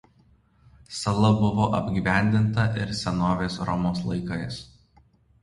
[0.99, 4.61] Sala buvo apgyvendinta ir senovės Romos laikais.